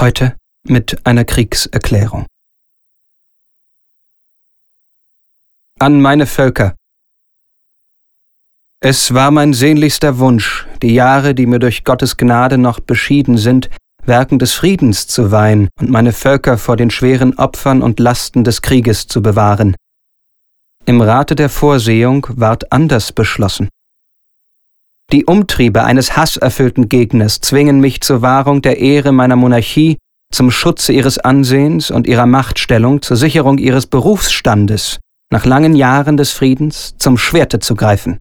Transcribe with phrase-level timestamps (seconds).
[0.00, 2.24] Heute mit einer Kriegserklärung.
[5.80, 6.76] An meine Völker.
[8.80, 13.70] Es war mein sehnlichster Wunsch, die Jahre, die mir durch Gottes Gnade noch beschieden sind,
[14.04, 18.62] Werken des Friedens zu weihen und meine Völker vor den schweren Opfern und Lasten des
[18.62, 19.74] Krieges zu bewahren.
[20.86, 23.68] Im Rate der Vorsehung ward anders beschlossen.
[25.10, 29.96] Die Umtriebe eines hasserfüllten Gegners zwingen mich zur Wahrung der Ehre meiner Monarchie,
[30.30, 34.98] zum Schutze ihres Ansehens und ihrer Machtstellung, zur Sicherung ihres Berufsstandes,
[35.32, 38.18] nach langen Jahren des Friedens zum Schwerte zu greifen.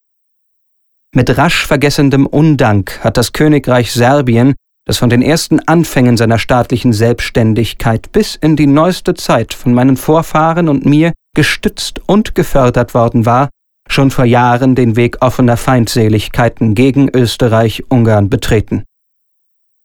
[1.14, 6.94] Mit rasch vergessendem Undank hat das Königreich Serbien, das von den ersten Anfängen seiner staatlichen
[6.94, 13.26] Selbstständigkeit bis in die neueste Zeit von meinen Vorfahren und mir gestützt und gefördert worden
[13.26, 13.50] war,
[13.88, 18.84] schon vor Jahren den Weg offener Feindseligkeiten gegen Österreich-Ungarn betreten.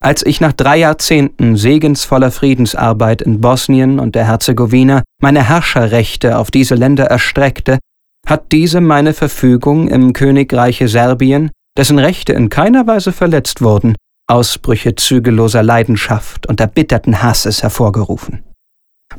[0.02, 6.50] Als ich nach drei Jahrzehnten segensvoller Friedensarbeit in Bosnien und der Herzegowina meine Herrscherrechte auf
[6.50, 7.78] diese Länder erstreckte,
[8.27, 13.95] hat diese meine Verfügung im Königreiche Serbien, dessen Rechte in keiner Weise verletzt wurden,
[14.28, 18.42] Ausbrüche zügelloser Leidenschaft und erbitterten Hasses hervorgerufen.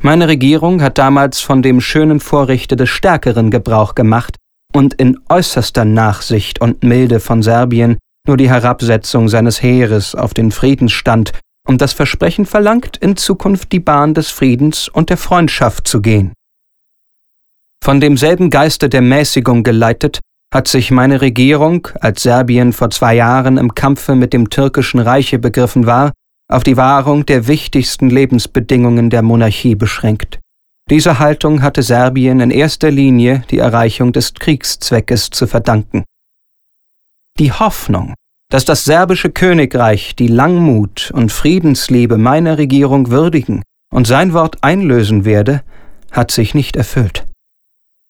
[0.00, 4.36] Meine Regierung hat damals von dem schönen Vorrechte des Stärkeren Gebrauch gemacht
[4.74, 10.50] und in äußerster Nachsicht und Milde von Serbien nur die Herabsetzung seines Heeres auf den
[10.50, 11.32] Friedensstand
[11.66, 16.32] und das Versprechen verlangt, in Zukunft die Bahn des Friedens und der Freundschaft zu gehen.
[17.82, 20.20] Von demselben Geiste der Mäßigung geleitet,
[20.52, 25.38] hat sich meine Regierung, als Serbien vor zwei Jahren im Kampfe mit dem türkischen Reiche
[25.38, 26.12] begriffen war,
[26.50, 30.38] auf die Wahrung der wichtigsten Lebensbedingungen der Monarchie beschränkt.
[30.90, 36.04] Dieser Haltung hatte Serbien in erster Linie die Erreichung des Kriegszweckes zu verdanken.
[37.38, 38.14] Die Hoffnung,
[38.50, 43.62] dass das serbische Königreich die Langmut und Friedensliebe meiner Regierung würdigen
[43.92, 45.62] und sein Wort einlösen werde,
[46.12, 47.24] hat sich nicht erfüllt.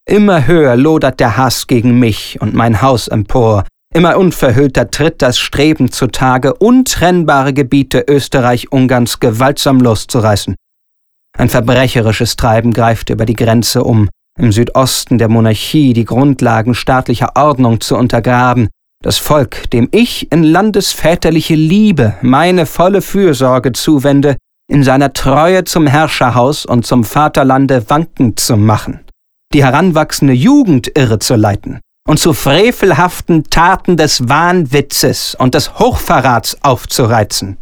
[0.04, 3.64] Immer höher lodert der Hass gegen mich und mein Haus empor,
[3.94, 10.56] immer unverhüllter tritt das Streben zutage, untrennbare Gebiete Österreich-Ungarns gewaltsam loszureißen.
[11.36, 14.08] Ein verbrecherisches Treiben greift über die Grenze um,
[14.38, 18.68] im Südosten der Monarchie die Grundlagen staatlicher Ordnung zu untergraben,
[19.02, 24.36] das Volk, dem ich in landesväterliche Liebe meine volle Fürsorge zuwende,
[24.70, 29.00] in seiner Treue zum Herrscherhaus und zum Vaterlande wankend zu machen,
[29.52, 36.58] die heranwachsende Jugend irre zu leiten und zu frevelhaften Taten des Wahnwitzes und des Hochverrats
[36.62, 37.58] aufzureizen.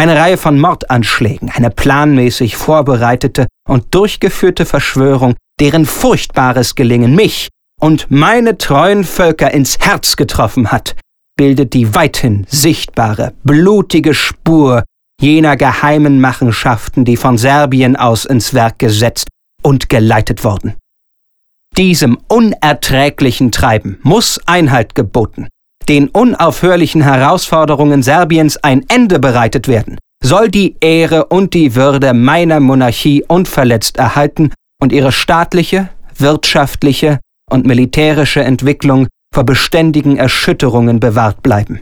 [0.00, 7.48] Eine Reihe von Mordanschlägen, eine planmäßig vorbereitete und durchgeführte Verschwörung, deren furchtbares Gelingen mich
[7.80, 10.94] und meine treuen Völker ins Herz getroffen hat,
[11.36, 14.84] bildet die weithin sichtbare, blutige Spur
[15.20, 19.28] jener geheimen Machenschaften, die von Serbien aus ins Werk gesetzt
[19.62, 20.76] und geleitet wurden.
[21.76, 25.48] Diesem unerträglichen Treiben muss Einhalt geboten
[25.90, 32.60] den unaufhörlichen Herausforderungen Serbiens ein Ende bereitet werden, soll die Ehre und die Würde meiner
[32.60, 37.18] Monarchie unverletzt erhalten und ihre staatliche, wirtschaftliche
[37.50, 41.80] und militärische Entwicklung vor beständigen Erschütterungen bewahrt bleiben.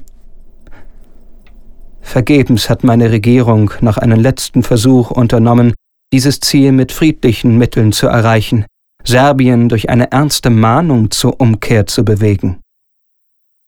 [2.01, 5.75] Vergebens hat meine Regierung noch einen letzten Versuch unternommen,
[6.15, 8.65] dieses Ziel mit friedlichen Mitteln zu erreichen,
[9.05, 12.61] Serbien durch eine ernste Mahnung zur Umkehr zu bewegen.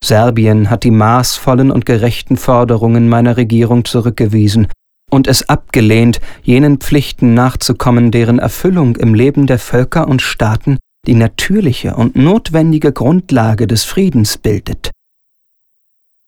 [0.05, 4.69] Serbien hat die maßvollen und gerechten Forderungen meiner Regierung zurückgewiesen
[5.11, 11.15] und es abgelehnt, jenen Pflichten nachzukommen, deren Erfüllung im Leben der Völker und Staaten die
[11.15, 14.91] natürliche und notwendige Grundlage des Friedens bildet.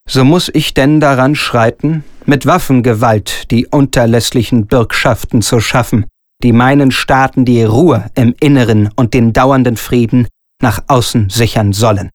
[0.09, 6.07] So muss ich denn daran schreiten, mit Waffengewalt die unterlässlichen Bürgschaften zu schaffen,
[6.43, 10.27] die meinen Staaten die Ruhe im Inneren und den dauernden Frieden
[10.61, 12.11] nach außen sichern sollen.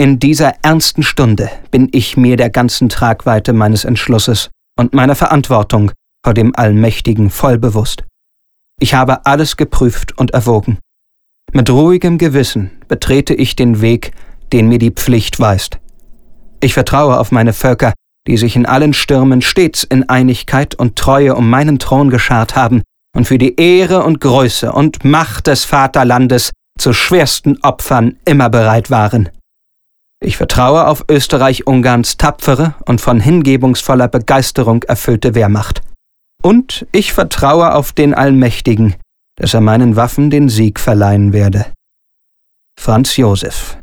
[0.00, 5.92] In dieser ernsten Stunde bin ich mir der ganzen Tragweite meines Entschlusses und meiner Verantwortung
[6.24, 8.02] vor dem Allmächtigen voll bewusst.
[8.80, 10.78] Ich habe alles geprüft und erwogen.
[11.52, 14.10] Mit ruhigem Gewissen betrete ich den Weg,
[14.52, 15.78] den mir die Pflicht weist.
[16.58, 17.92] Ich vertraue auf meine Völker,
[18.26, 22.82] die sich in allen Stürmen stets in Einigkeit und Treue um meinen Thron geschart haben
[23.14, 28.90] und für die Ehre und Größe und Macht des Vaterlandes zu schwersten Opfern immer bereit
[28.90, 29.28] waren.
[30.24, 35.82] Ich vertraue auf Österreich-Ungarns tapfere und von hingebungsvoller Begeisterung erfüllte Wehrmacht.
[36.42, 38.96] Und ich vertraue auf den Allmächtigen,
[39.36, 41.66] dass er meinen Waffen den Sieg verleihen werde.
[42.80, 43.78] Franz Josef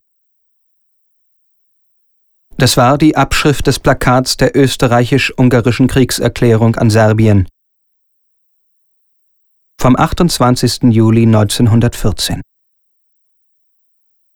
[2.57, 7.47] Das war die Abschrift des Plakats der österreichisch-ungarischen Kriegserklärung an Serbien
[9.79, 10.83] vom 28.
[10.89, 12.41] Juli 1914.